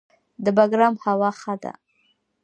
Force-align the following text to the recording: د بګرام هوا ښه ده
د 0.43 0.45
بګرام 0.57 0.95
هوا 1.05 1.29
ښه 1.39 1.53
ده 1.63 1.73